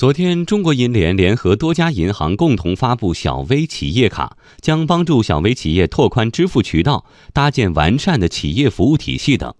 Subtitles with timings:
[0.00, 9.54] 昨天，中国银联联合多家银行共同发布小微企业卡，将帮助小微企业拓宽支付渠道、搭建完善的企业服务体系等。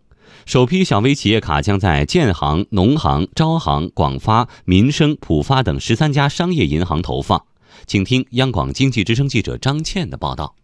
[0.46, 7.44] 首批小微企业卡将在建行、农行、招行、广发、民生、浦发等十三家商业银行投放。
[7.86, 10.54] 请听央广经济之声记者张倩的报道。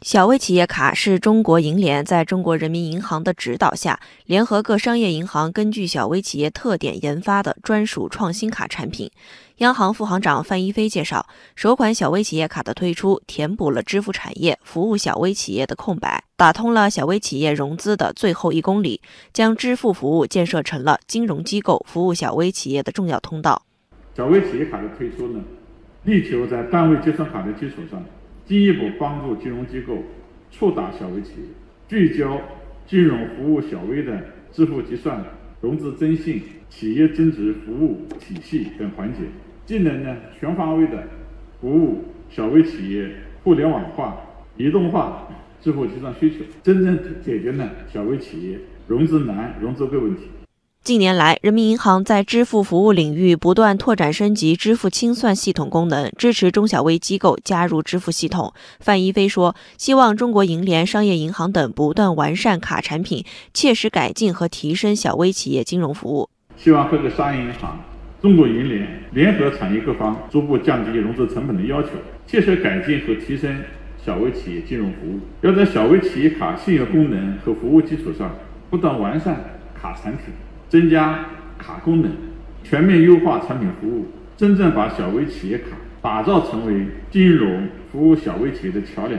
[0.00, 9.10] 小微企业卡是中国银联在中国人民银行的指导下，联合各商业银行根据小微企业特点研发的专属创新卡产品。
[9.56, 19.00] 央行副行长范一飞介绍，首款小微企业卡的推出，填补了支付产业服务小微企业的空白，打通了小微企业融资的最后一公里，
[19.32, 23.62] 将支付服务建设成了金融机构服务小微企业的重要通道。
[24.16, 25.40] 小微企业卡的推出呢，
[26.04, 28.00] 力求在单位结算卡的基础上。
[28.48, 29.98] 进一步帮助金融机构
[30.50, 31.48] 触达小微企业，
[31.86, 32.40] 聚焦
[32.86, 35.22] 金融服务小微的支付结算、
[35.60, 39.20] 融资征信、企业增值服务体系等环节，
[39.66, 41.06] 进能呢全方位的
[41.60, 43.10] 服务小微企业
[43.44, 44.16] 互联网化、
[44.56, 45.28] 移动化
[45.60, 50.22] 支付结算需求，真正解决呢小微企业融资难、融资贵问题。
[50.88, 58.54] 近年来，人民银行在支付服务领域不断拓展升级支付清算系统功能，支持中小微机构加入支付系统。
[58.80, 63.22] 范一飞说：“希望中国银联、商业银行等不断完善卡产品，
[63.52, 66.30] 切实改进和提升小微企业金融服务。
[66.56, 67.78] 希望各个商业银行、
[68.22, 71.90] 中国银联联合产业各方，逐步降低融资成本的要求，
[72.26, 73.62] 切实改进和提升
[74.02, 75.20] 小微企业金融服务。
[75.42, 78.34] 要在小微企业卡信用功能和服务基础上，
[78.70, 79.38] 不断完善
[79.78, 80.32] 卡产品。”
[80.68, 81.26] 增加
[81.58, 82.10] 卡功能，
[82.62, 89.18] 全面优化产品服务，真正把小微企业卡打造成为金融服务小微企业的桥梁。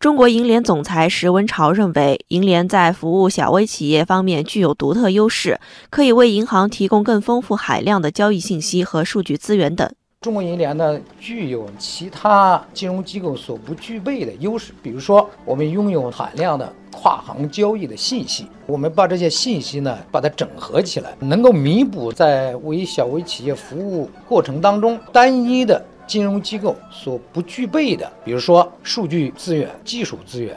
[0.00, 9.88] 中国银联总裁石文潮认为，银联在服务小微企业方面具有独特优势，可以为银行提供更丰富海量的交易信息和数据资源等。
[10.22, 30.56] 中国银联呢，具有其他金融机构所不具备的优势，比如说，我们拥有海量的跨行交易的信息，我们把这些信息呢，把它整合起来，能够弥补在为小微企业服务过程当中单一的金融机构所不具备的，比如说数据资源、技术资源。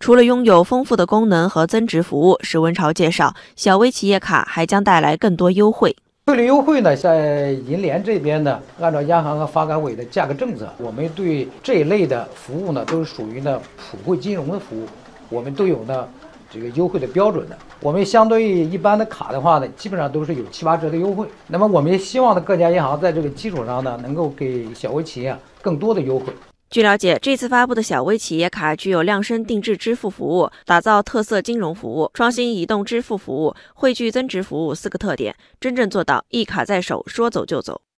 [0.00, 5.94] 除了拥有丰富的功能和增值服务，史文潮介绍，小微企业卡还将带来更多优惠。
[6.26, 14.88] 汇率优惠呢，在银联这边呢，按照央行和发改委的价格政策，我们对这一类的服务呢，都是属于呢普惠金融的服务，
[15.28, 16.08] 我们都有呢
[16.50, 17.58] 这个优惠的标准的。
[17.80, 21.26] 我们相对于一般的卡的话呢，基本上都是有七八折的优惠。
[21.48, 26.32] 那么我们也希望呢，各家银行在这个基础上呢，能够给小微企业更多的优惠。
[26.70, 37.80] 据了解，这次发布的小微企业卡具有量身定制支付服务、打造特色金融服务、创新移动支付服务、汇聚增值服务四个特点，真正做到一卡在手，说走就走。